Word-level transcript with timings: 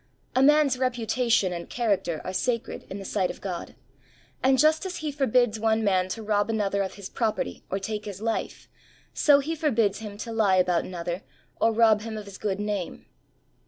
A 0.35 0.41
man*s 0.41 0.77
reputation 0.77 1.53
and 1.53 1.69
character 1.69 2.21
are 2.23 2.33
sacred 2.33 2.87
in 2.89 2.97
the 2.97 3.05
sight 3.05 3.29
of 3.29 3.39
God, 3.39 3.75
and 4.41 4.57
just 4.57 4.83
as 4.83 4.95
He 4.95 5.11
forbids 5.11 5.59
one 5.59 5.83
man 5.83 6.07
to 6.07 6.23
rob 6.23 6.49
another 6.49 6.81
of 6.81 6.95
his 6.95 7.07
property, 7.07 7.63
or 7.69 7.77
take 7.77 8.05
his 8.05 8.19
life, 8.19 8.67
so 9.13 9.37
He 9.37 9.55
forbids 9.55 9.99
him 9.99 10.17
to 10.17 10.31
Ik 10.31 10.59
about 10.61 10.85
another, 10.85 11.21
or 11.57 11.71
rob 11.71 12.01
him 12.01 12.17
of 12.17 12.25
his 12.25 12.39
good 12.39 12.59
name. 12.59 13.05